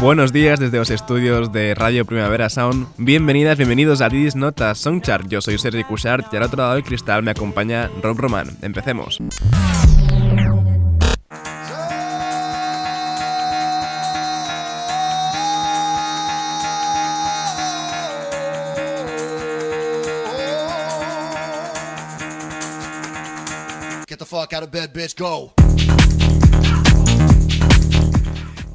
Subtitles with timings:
[0.00, 2.88] Buenos días desde los estudios de Radio Primavera Sound.
[2.96, 5.28] Bienvenidas, bienvenidos a Didis Notas Soundchart.
[5.28, 8.48] Yo soy Sergi Cushart y al otro lado del cristal me acompaña Rob Roman.
[8.62, 9.18] Empecemos.
[24.08, 25.52] Get the fuck out of bed, bitch, go.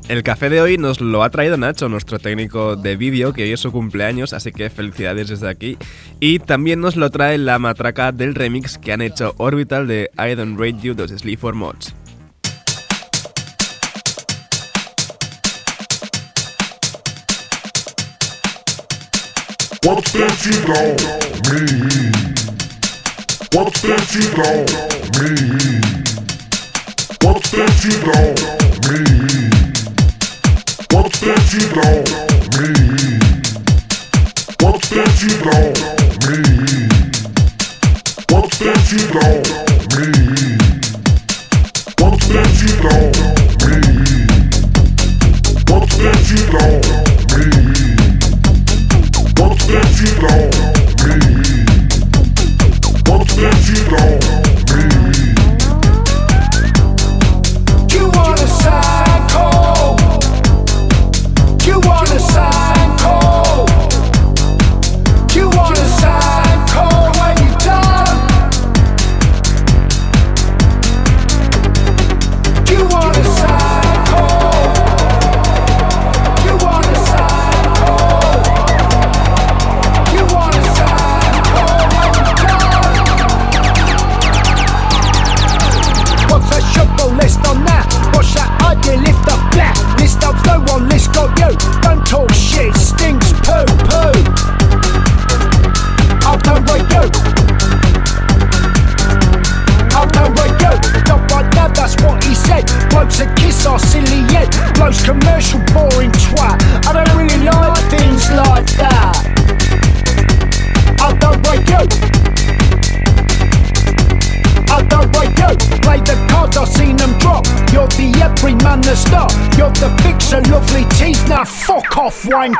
[0.07, 3.53] El café de hoy nos lo ha traído Nacho, nuestro técnico de vídeo, que hoy
[3.53, 5.79] es su cumpleaños, así que felicidades desde aquí.
[6.19, 10.35] Y también nos lo trae la matraca del remix que han hecho Orbital de I
[10.35, 11.95] Don't Rate You dos Sleep for Mods.
[19.83, 20.53] What's that you
[21.51, 22.11] me?
[23.53, 24.21] What's that you
[25.19, 25.81] me?
[27.23, 27.93] What's that you
[28.91, 29.14] me?
[30.95, 32.07] What's that you don't
[32.57, 33.19] me?
[34.61, 35.95] What's that you me?
[38.91, 39.64] You don't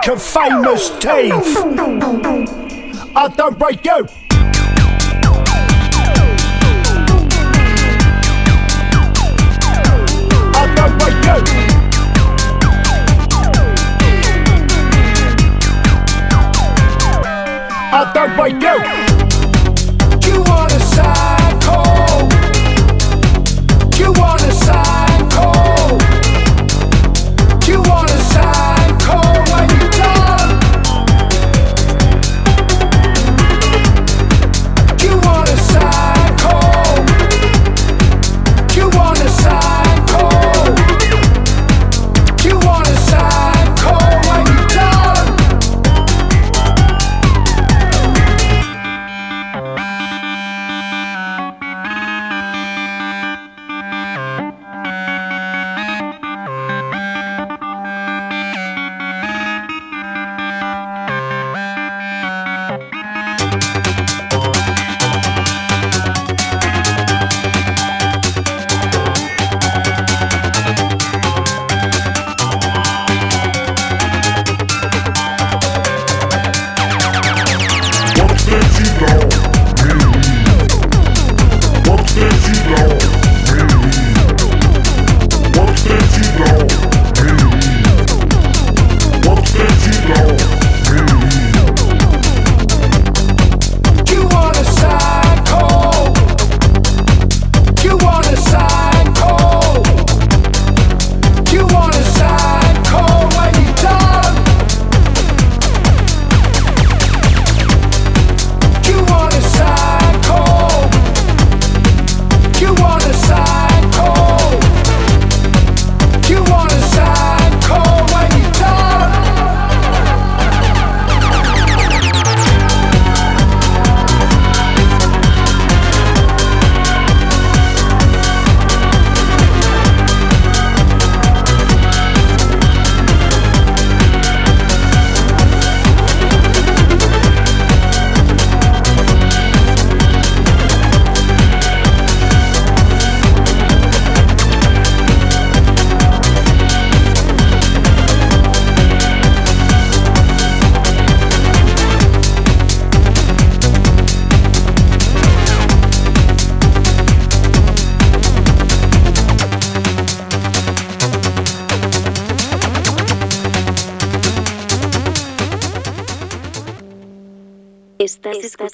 [0.05, 1.57] wanker, famous teeth
[3.15, 4.24] I don't break you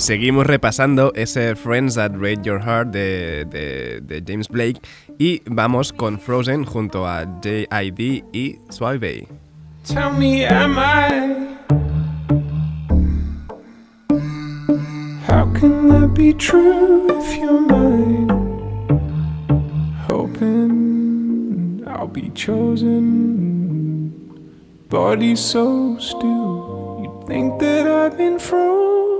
[0.00, 4.80] Seguimos repasando ese Friends That Rate Your Heart de, James Blake
[5.18, 8.24] y vamos con Frozen junto a J.I.D.
[8.32, 9.28] y Suave.
[9.86, 11.58] Tell me, am I?
[15.28, 18.30] How can that be true if you're mine?
[20.08, 24.14] Hoping I'll be chosen.
[24.88, 29.19] Body so still, you'd think that I've been frozen.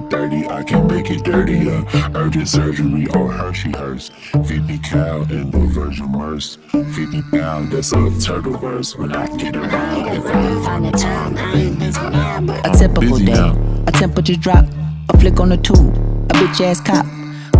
[0.00, 1.84] Dirty 30, I can make it dirtier.
[2.16, 4.12] Urgent surgery on Hershey Hearst.
[4.12, 6.56] 50 cal in the Virgin Merce.
[6.72, 8.96] 50 pound, that's a turtle verse.
[8.96, 12.70] When I get around, if I find the time, I ain't busy now, but A
[12.70, 13.84] I'm typical busy day, now.
[13.86, 14.64] a temperature drop,
[15.10, 15.94] a flick on the tube,
[16.30, 17.06] a bitch ass cop.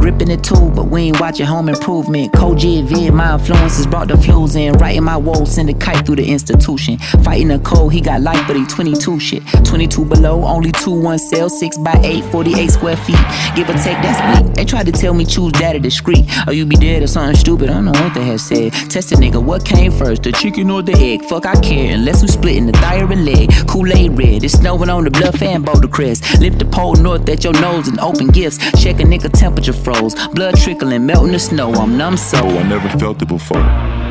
[0.04, 2.30] Gripping the tool, but we ain't watching home improvement.
[2.32, 4.74] Koji vid, my influences brought the flues in.
[4.74, 6.98] Writing my woes, send a kite through the institution.
[7.24, 9.42] Fighting the cold, he got life, but he 22 shit.
[9.64, 13.16] 22 below, only 2 1 cell, 6 by 8, 48 square feet.
[13.56, 14.54] Give or take, that's bleak.
[14.54, 16.26] They tried to tell me choose data discreet.
[16.46, 18.72] Or you be dead or something stupid, I don't know what they had said.
[18.90, 21.22] Test a nigga, what came first, the chicken or the egg?
[21.22, 23.50] Fuck, I care, unless we splitting the or the leg.
[23.66, 26.40] Kool-Aid red, it's snowing on the bluff and Boulder Crest.
[26.40, 28.58] Lift the pole north at your nose and open gifts.
[28.82, 29.93] Check a nigga temperature froze.
[30.32, 31.72] Blood trickling, melting the snow.
[31.72, 32.38] I'm numb so.
[32.42, 34.03] Oh, I never felt it before.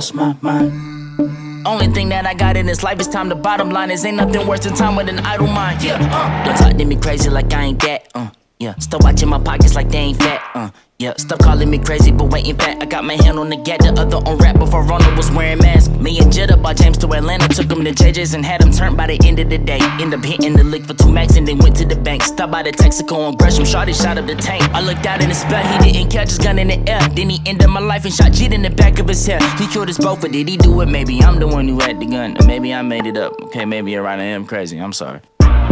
[0.00, 1.66] Lost my mind.
[1.66, 3.28] Only thing that I got in this life is time.
[3.28, 5.82] The bottom line is ain't nothing worse than time with an idle mind.
[5.82, 6.44] Yeah, uh.
[6.44, 8.10] Don't talk to me crazy like I ain't that.
[8.14, 8.74] Uh, yeah.
[8.78, 10.40] Stop watching my pockets like they ain't fat.
[10.54, 11.14] Uh, yeah.
[11.16, 12.82] Stop calling me crazy, but waiting fat.
[12.82, 15.58] I got my hand on the gat, the other on rap before Ronald was wearing
[15.58, 15.90] mask.
[15.92, 18.96] Me and Jitta bought James to Atlanta, took him to JJ's and had him turned
[18.96, 19.78] by the end of the day.
[19.98, 22.22] End up hitting the lick for two max and then went to the bank.
[22.22, 24.62] Stopped by the Texaco on Gresham, shorty shot up the tank.
[24.74, 27.00] I looked out in the spell, he didn't catch his gun in the air.
[27.08, 29.42] Then he ended my life and shot Jit in the back of his head.
[29.58, 30.86] He killed us both, but did he do it?
[30.86, 32.36] Maybe I'm the one who had the gun.
[32.46, 33.40] Maybe I made it up.
[33.44, 34.78] Okay, maybe you're right, I am crazy.
[34.78, 35.20] I'm sorry.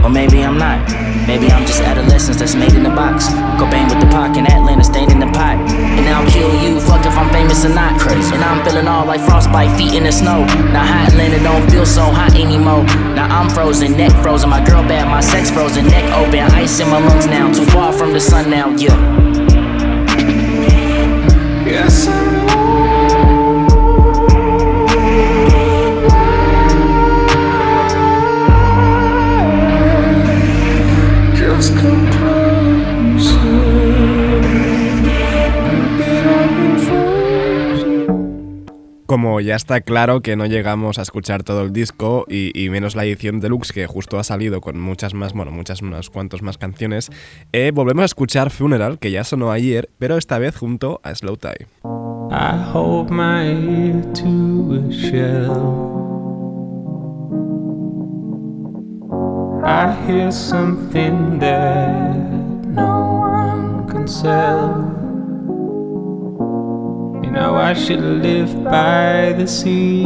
[0.02, 0.80] Or maybe I'm not.
[1.26, 3.28] Maybe I'm just adolescence that's made in the box.
[3.60, 5.58] Cobain with the pock and Atlanta staying in the pot.
[5.70, 8.00] And I'll kill you, fuck if I'm famous or not.
[8.00, 8.34] Crazy.
[8.34, 10.44] And I'm feeling all like frostbite, feet in the snow.
[10.72, 12.84] Now hot Atlanta don't feel so hot anymore.
[13.14, 16.88] Now I'm frozen, neck frozen, my girl bad, my sex frozen, neck open, ice in
[16.88, 17.52] my lungs now.
[17.52, 19.37] Too far from the sun now, yeah.
[39.18, 43.04] Como ya está claro que no llegamos a escuchar todo el disco y, menos la
[43.04, 47.10] edición deluxe que justo ha salido con muchas más, bueno, muchas unas cuantos más canciones,
[47.52, 51.36] eh, volvemos a escuchar Funeral, que ya sonó ayer, pero esta vez junto a Slow
[51.36, 51.66] Tie.
[59.64, 62.14] I hear something that
[62.68, 64.97] no one can sell.
[67.24, 70.02] You know, I should live by the sea.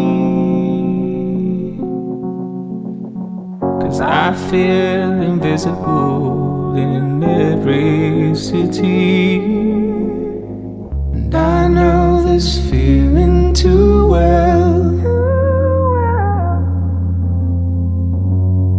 [3.81, 9.37] Cause I feel invisible in every city.
[11.15, 14.83] And I know this feeling too well.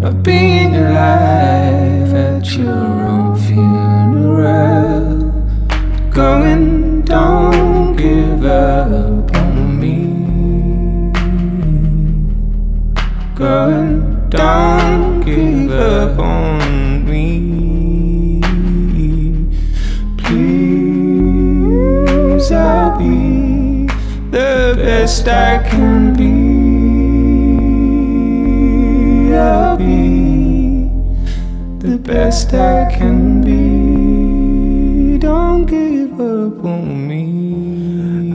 [0.03, 5.31] of being alive at your own funeral.
[6.11, 9.97] Going, don't give up on me.
[13.35, 18.41] Going, don't give up on me.
[20.17, 21.71] Please,
[22.51, 23.87] I'll be
[24.31, 26.33] the best I can be.
[29.35, 30.89] I'll be
[31.79, 33.12] the best I can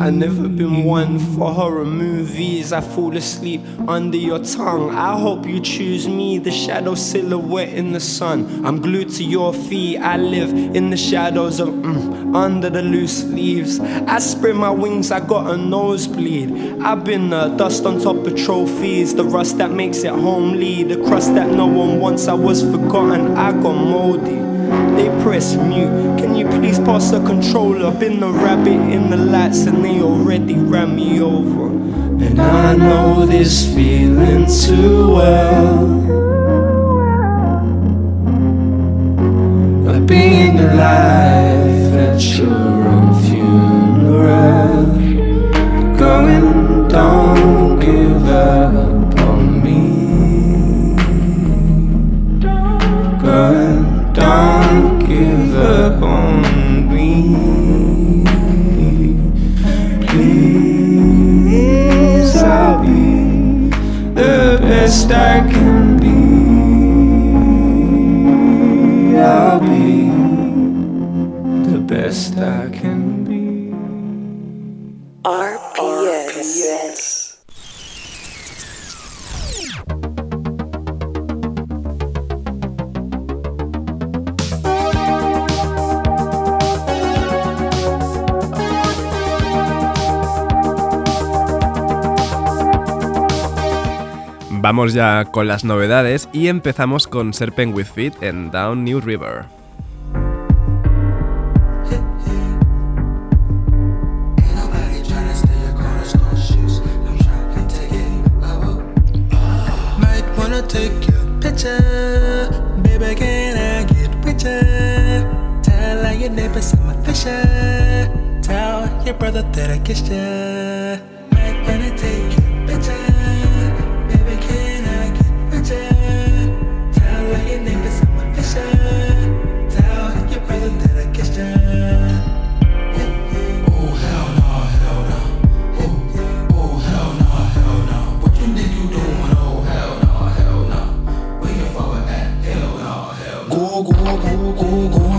[0.08, 2.72] I never been one for horror movies.
[2.72, 4.88] I fall asleep under your tongue.
[4.88, 8.64] I hope you choose me, the shadow silhouette in the sun.
[8.64, 9.98] I'm glued to your feet.
[9.98, 13.80] I live in the shadows of mm, under the loose leaves.
[13.80, 15.10] I spread my wings.
[15.10, 16.80] I got a nosebleed.
[16.80, 20.96] I've been the dust on top of trophies, the rust that makes it homely, the
[21.06, 22.28] crust that no one wants.
[22.28, 23.36] I was forgotten.
[23.36, 24.47] I got moldy.
[24.96, 26.18] They press mute.
[26.18, 27.90] Can you please pass the controller?
[27.92, 31.68] Been the rabbit in the lights and they already ran me over.
[32.24, 35.86] And I know this feeling too well.
[39.88, 44.84] Of being alive at your own funeral.
[45.96, 49.80] Going, don't give up on me.
[53.22, 53.67] Going,
[55.58, 56.42] up on
[56.94, 58.24] me.
[60.06, 61.66] Please,
[62.36, 63.70] I'll be
[64.14, 65.47] the best I can
[94.60, 99.44] Vamos ya con las novedades y empezamos con Serpent with Feet en Down New River.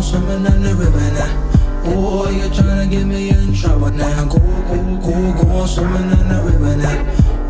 [0.09, 1.31] Swimming in the river now.
[1.85, 4.25] Boy, you're trying to get me in trouble now.
[4.25, 6.97] Go, go, go, go, swimming in the river now.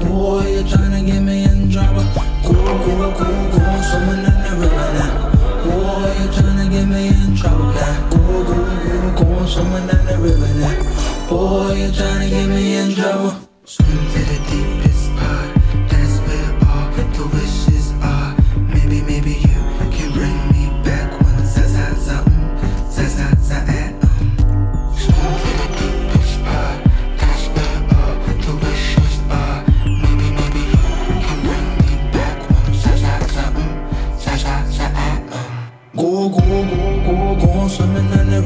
[0.04, 2.04] Boy, you're trying to get me in trouble.
[2.44, 5.32] Go, go, go, go, swimming in the river now.
[5.64, 8.10] Boy, you're trying to get me in trouble now.
[8.12, 11.30] Go, go, go, go, swimming in the river now.
[11.30, 13.40] Boy, you're trying to get me in trouble.
[13.64, 15.59] Swim to the deepest part.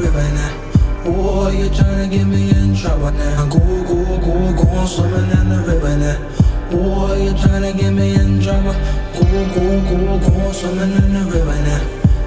[0.04, 1.04] River now.
[1.06, 3.48] Boy, you're trying to get me in trouble now.
[3.48, 6.18] Go, go, go, go, swimming in the river now.
[6.70, 8.76] Boy, you're trying to get me in trouble.
[9.16, 9.24] Go,
[9.56, 11.82] go, go, go, swimming in the river now.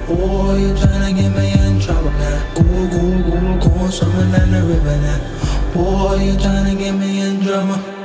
[0.07, 2.53] Boy, you're trying to get me in trouble now.
[2.55, 5.73] Go, go, go, go, swimming in the river now.
[5.73, 7.96] Boy, you're trying to get me in trouble.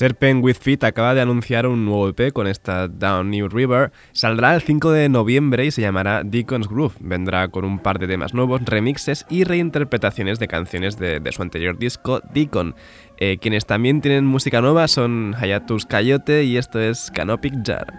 [0.00, 3.92] Serpent with Feet acaba de anunciar un nuevo EP con esta Down New River.
[4.12, 6.94] Saldrá el 5 de noviembre y se llamará Deacon's Groove.
[7.00, 11.76] Vendrá con un par de temas nuevos, remixes y reinterpretaciones de canciones de, su anterior
[11.76, 12.74] disco, Deacon.
[13.18, 17.92] Eh, quienes también tienen música nueva son Hayatus Coyote y esto es Canopic Jar.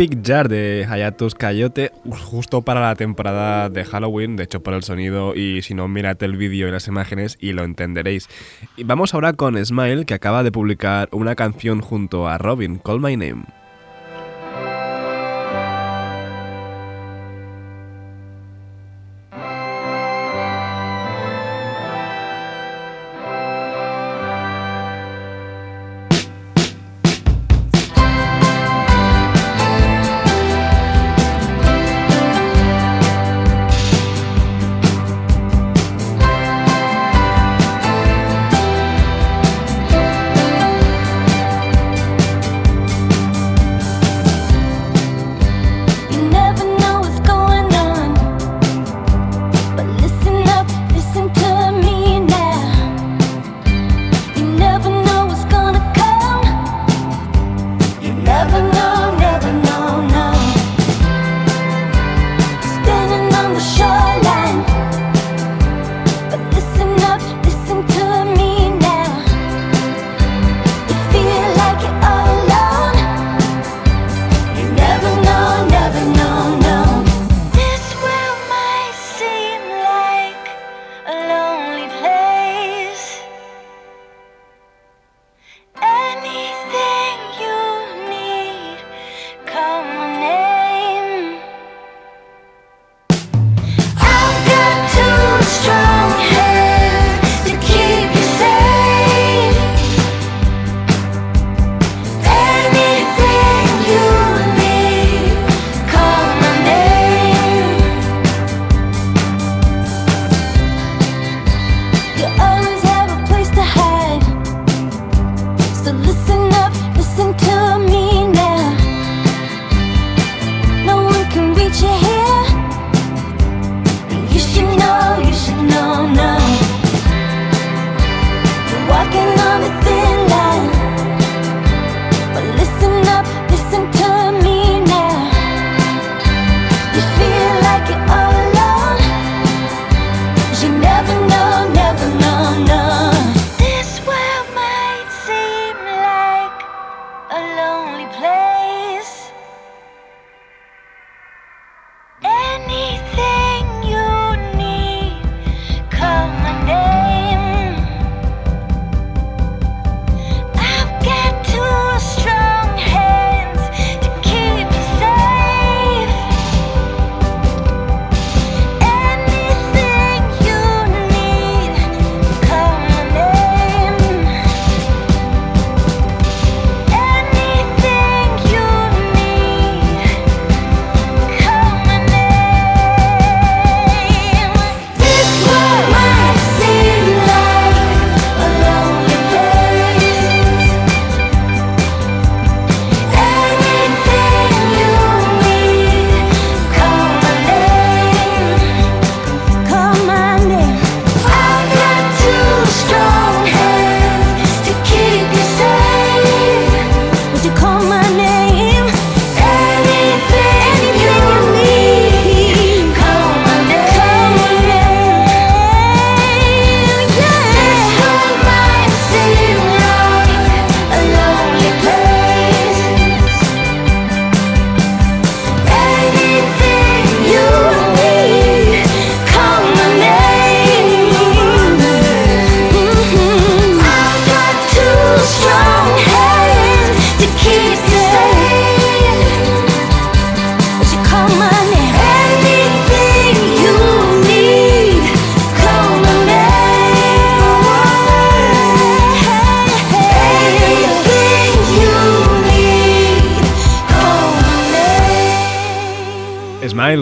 [0.00, 4.82] Canopic Jar de Hayatus Coyote, justo para la temporada de Halloween, de hecho por el
[4.82, 8.26] sonido y si no, mirad el vídeo y las imágenes y lo entenderéis.
[8.78, 13.00] Y vamos ahora con Smile, que acaba de publicar una canción junto a Robin, Call
[13.00, 13.59] My Name.
[116.02, 116.39] Listen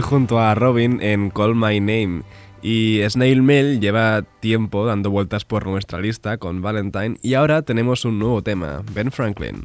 [0.02, 2.22] junto a Robin en Call My Name.
[2.62, 8.04] Y Snail Mail lleva tiempo dando vueltas por nuestra lista con Valentine y ahora tenemos
[8.04, 9.64] un nuevo tema, Ben Franklin.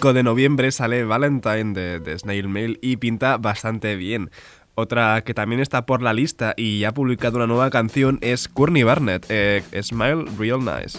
[0.00, 4.30] 5 de noviembre sale Valentine de, Snail Mail y pinta bastante bien.
[4.74, 8.82] Otra que también está por la lista y ha publicado una nueva canción es Courtney
[8.82, 10.98] Barnett, eh, Smile Real Nice.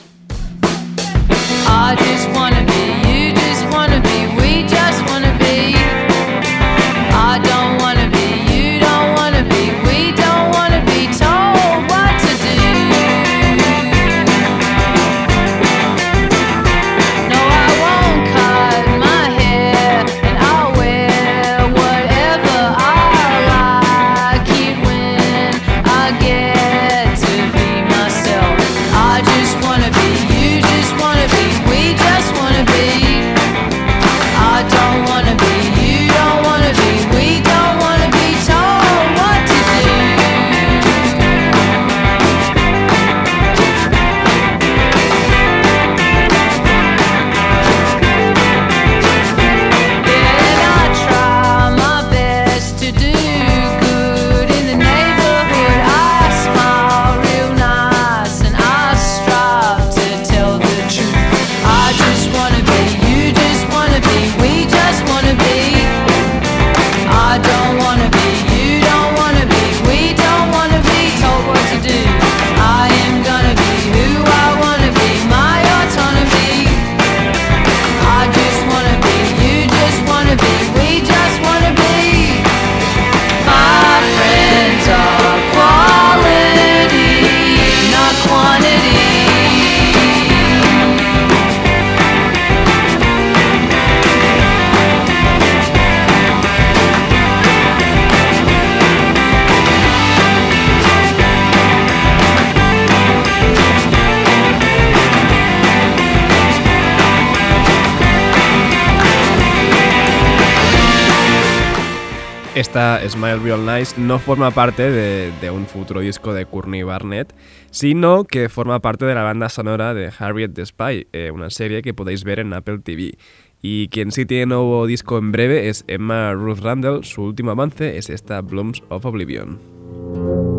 [113.97, 117.33] No forma parte de, un futuro disco de Courtney Barnett,
[117.71, 121.81] sino que forma parte de la banda sonora de Harriet the Spy, eh, una serie
[121.81, 123.17] que podéis ver en Apple TV.
[123.59, 127.97] Y quien sí tiene nuevo disco en breve es Emma Ruth Randall, su último avance
[127.97, 130.50] es esta Blooms of Oblivion.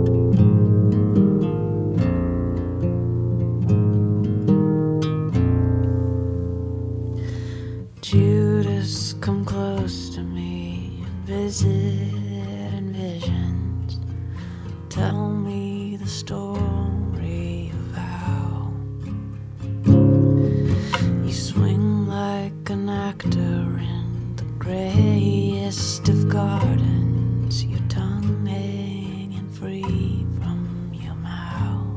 [25.73, 31.89] mist of gardens, your tongue hanging free from your mouth.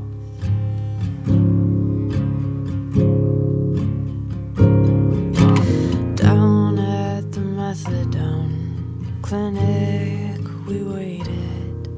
[6.16, 11.88] Down at the methadone clinic, we waited,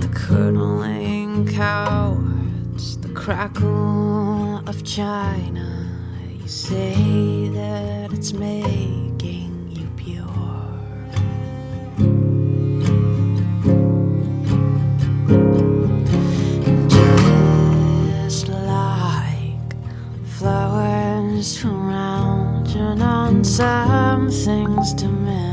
[0.00, 1.46] The curdling
[3.02, 4.17] the crackle
[4.68, 5.88] of China.
[6.38, 10.26] You say that it's making you pure.
[16.90, 19.74] Just like
[20.26, 25.47] flowers around you, on some things to mend.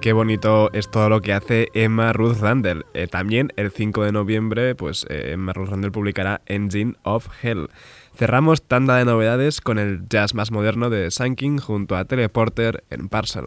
[0.00, 2.86] qué bonito es todo lo que hace Emma Ruth Randall.
[2.94, 7.68] Eh, también el 5 de noviembre, pues eh, Emma Ruth Randall publicará Engine of Hell.
[8.14, 13.08] Cerramos tanda de novedades con el jazz más moderno de Sankin junto a Teleporter en
[13.08, 13.46] Parcel.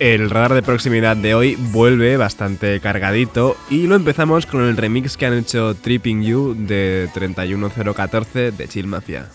[0.00, 5.18] El radar de proximidad de hoy vuelve bastante cargadito y lo empezamos con el remix
[5.18, 9.26] que han hecho Tripping You de 31014 de Chill Mafia.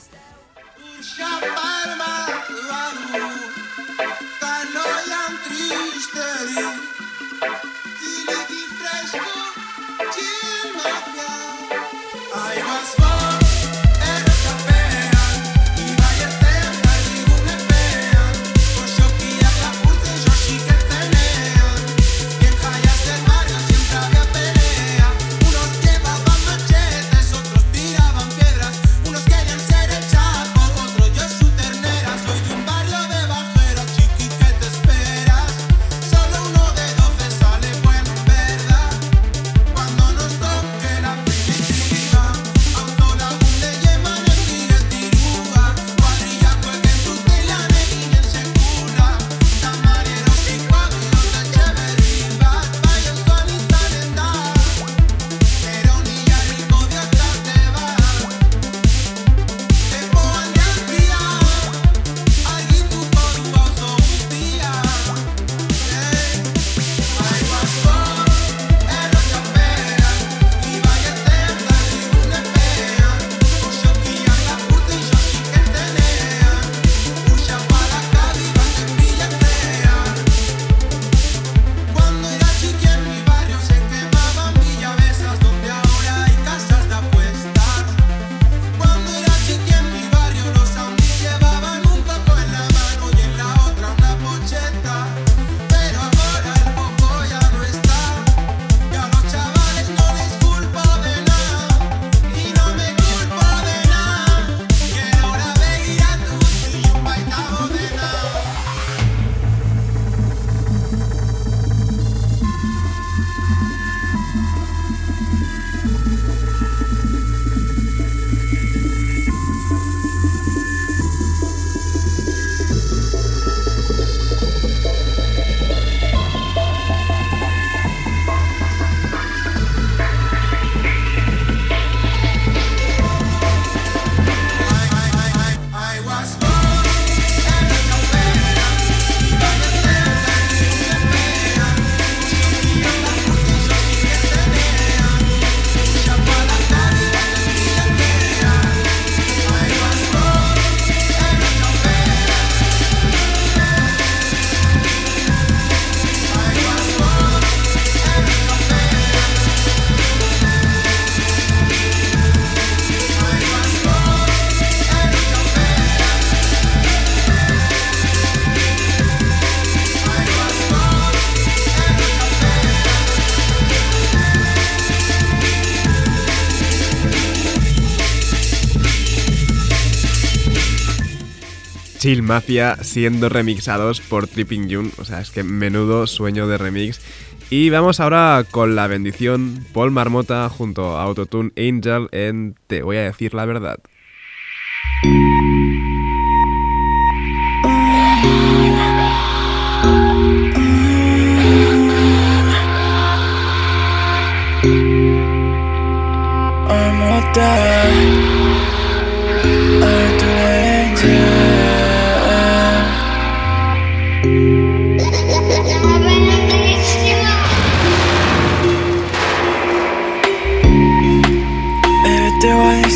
[182.06, 184.92] Chill Mafia siendo remixados por Tripping June.
[185.00, 187.02] O sea, es que menudo sueño de remix.
[187.50, 192.98] Y vamos ahora con la bendición Paul Marmota junto a Autotune Angel en Te voy
[192.98, 193.80] a decir la verdad.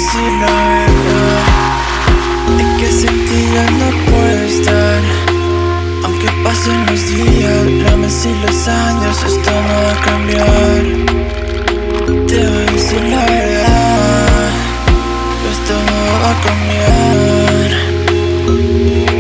[0.10, 1.44] Decir la verdad
[2.60, 3.42] Es que sin ti
[3.80, 5.02] no puedo estar.
[6.04, 7.66] Aunque pasen los días,
[7.98, 10.82] meses y los años Esto no va a cambiar.
[12.28, 14.50] Te voy a decir la verdad
[15.54, 17.68] Esto no va a cambiar.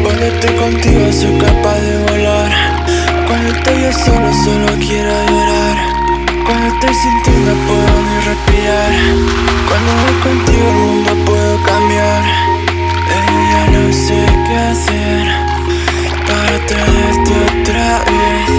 [0.04, 2.52] Cuando estoy contigo soy capaz de volar.
[3.28, 5.68] Cuando estoy yo solo, solo quiero llorar
[6.50, 8.91] cuando estoy sin ti no puedo ni respirar.
[9.68, 12.24] Cuando voy contigo el mundo puedo cambiar.
[13.08, 15.28] Pero ya no sé qué hacer.
[16.26, 18.50] Para tenerte otra vez.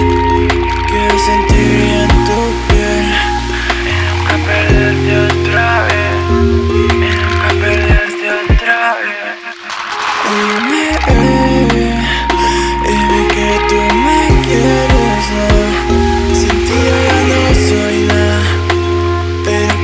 [0.87, 2.39] Quiero sentir en tu
[2.69, 3.07] piel.
[3.83, 6.15] Y nunca perderte otra vez.
[6.71, 9.35] Y nunca perderte otra vez.
[10.31, 11.30] Dime,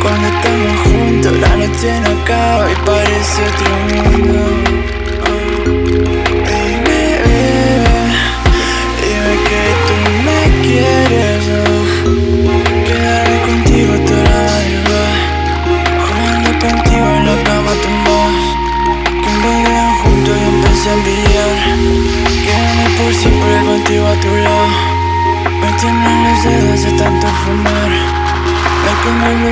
[0.08, 1.38] Cuando estamos juntos.
[1.38, 4.87] La noche no acaba y parece otro mundo.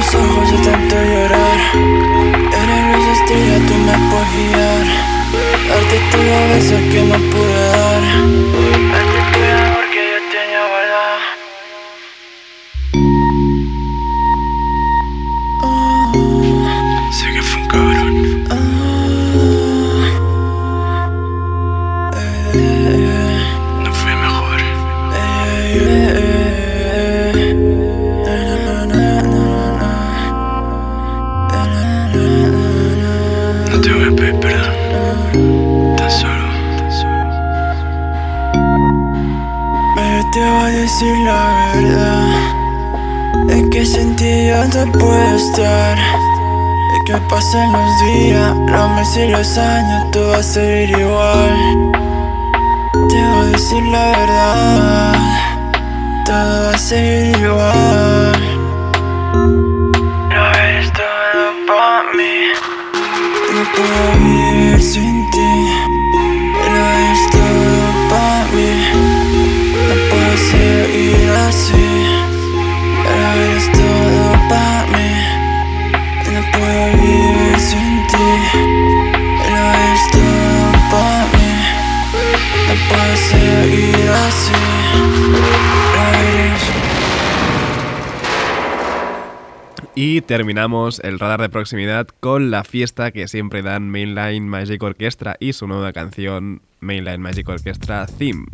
[0.06, 1.60] Mis ojos de tanto llorar.
[2.62, 4.86] Eres luz estrella, tú me puedes guiar.
[5.70, 8.95] Darte tú los besos que no pude dar.
[49.14, 51.92] Y los años, tú vas a seguir igual.
[53.08, 55.14] Te voy a decir la verdad.
[56.26, 58.55] Todo va a seguir igual.
[90.16, 95.36] Y terminamos el radar de proximidad con la fiesta que siempre dan Mainline Magic Orchestra
[95.42, 98.46] y su nueva canción Mainline Magic Orchestra Theme.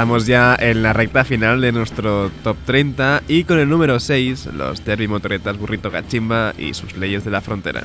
[0.00, 4.46] Estamos ya en la recta final de nuestro top 30 y con el número 6,
[4.54, 7.82] los Terry Motoretas Burrito Cachimba y sus leyes de la frontera.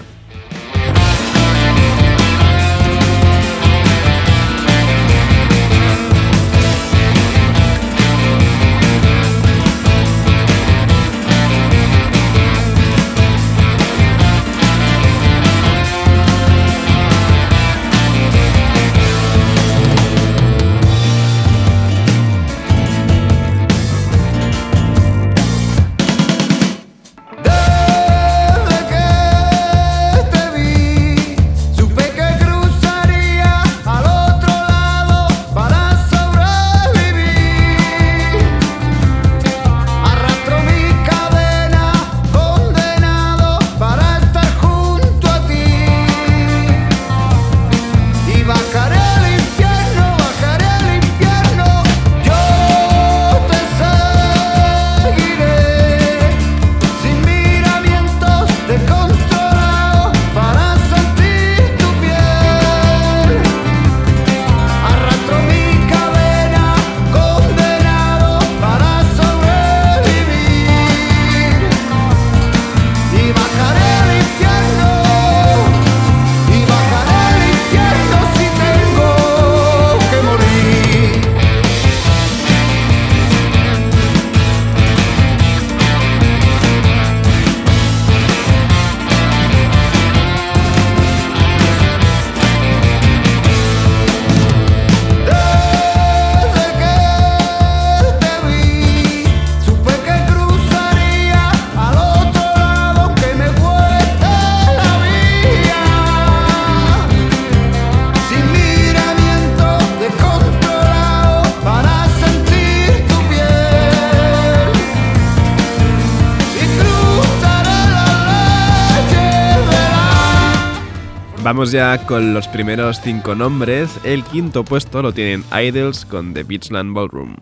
[121.56, 123.90] Vamos ya con los primeros cinco nombres.
[124.04, 127.38] El quinto puesto lo tienen Idols con The Beachland Ballroom.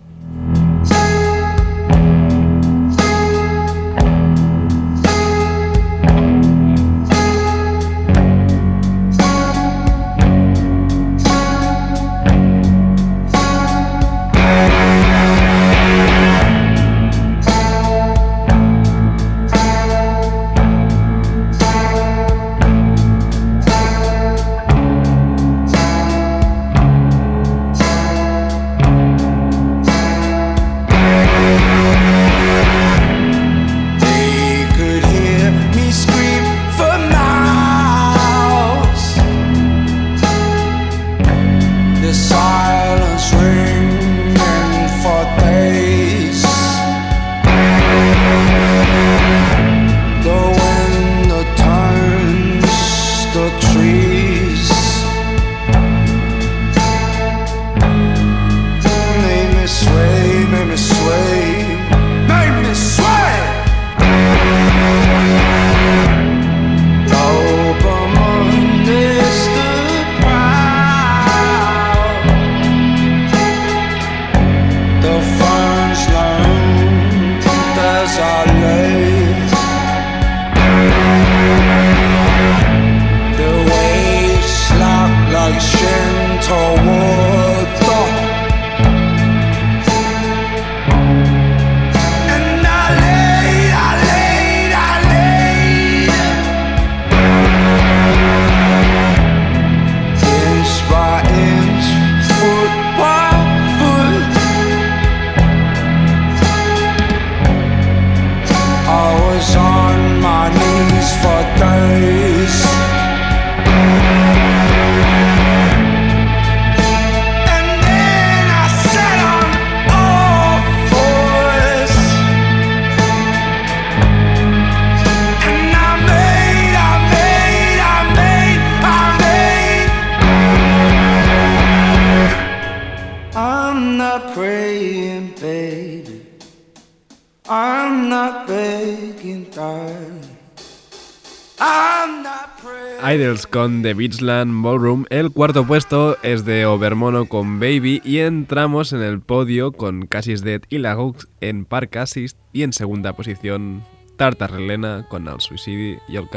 [143.53, 145.05] con The Beachland Ballroom.
[145.11, 150.43] El cuarto puesto es de Overmono con Baby y entramos en el podio con Cassis
[150.43, 153.83] Dead y Lagux en Park Assist y en segunda posición
[154.17, 156.27] Tartarelena con Al Suicidi y El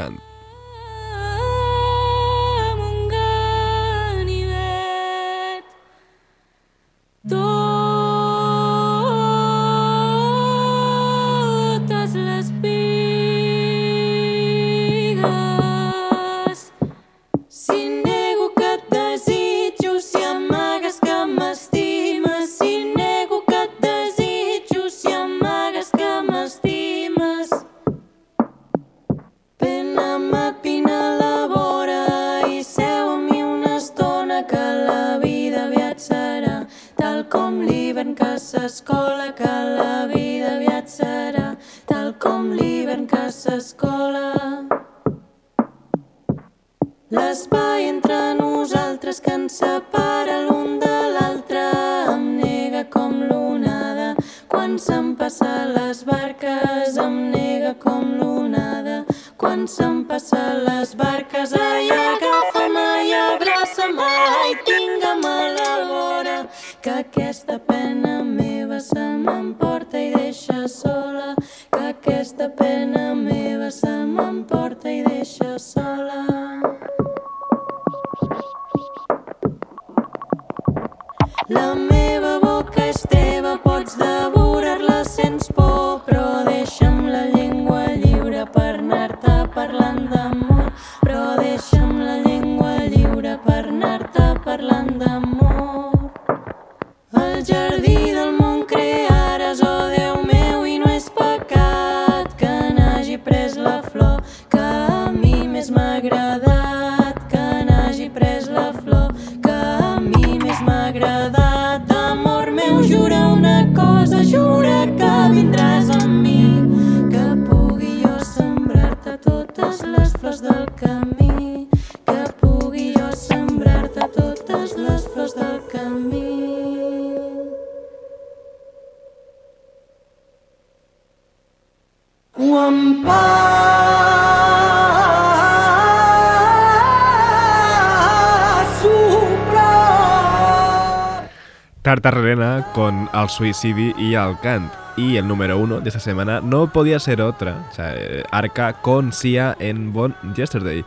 [142.73, 144.71] con Al Suicidi y Al Kant.
[144.95, 147.67] Y el número uno de esta semana no podía ser otra.
[147.69, 150.83] O sea, eh, Arca con Sia en Bon Yesterday.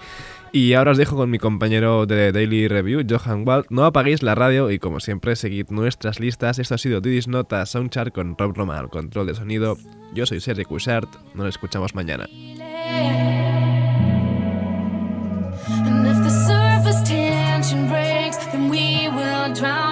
[0.52, 3.66] Y ahora os dejo con mi compañero de Daily Review, Johan Wald.
[3.70, 6.58] No apaguéis la radio y como siempre seguid nuestras listas.
[6.58, 9.76] Esto ha sido Didis Nota Soundchart con Rob Roma al control de sonido.
[10.12, 11.08] Yo soy Sergi Cushart.
[11.34, 12.26] Nos escuchamos mañana.
[19.54, 19.89] drown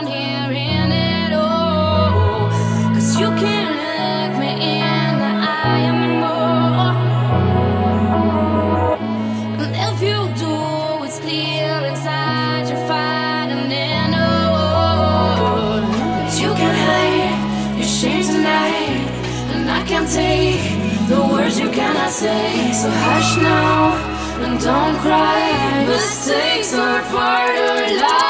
[22.10, 22.72] Say.
[22.72, 23.92] So hush now
[24.40, 25.84] and don't cry.
[25.86, 28.27] Mistakes are part of life.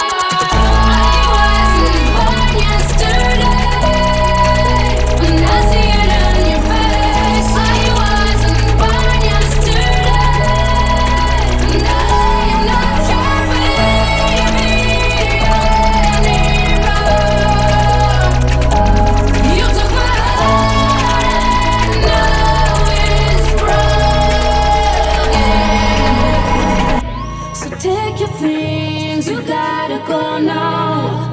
[29.29, 31.29] you gotta go now.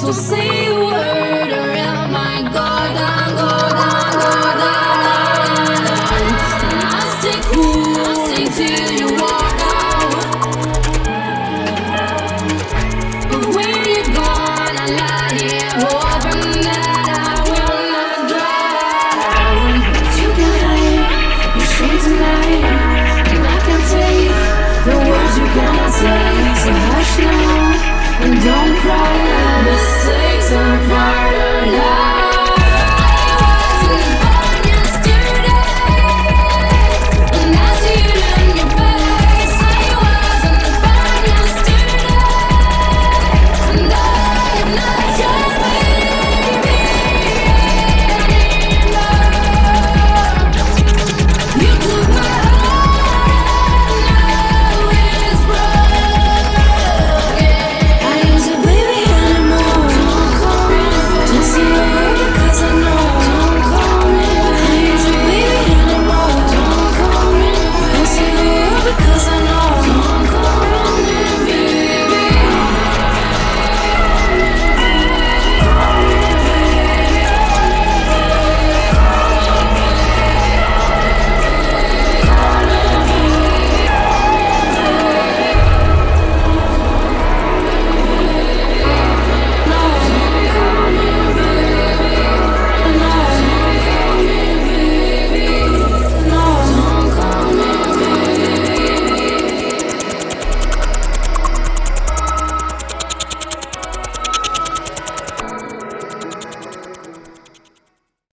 [0.00, 0.61] Don't say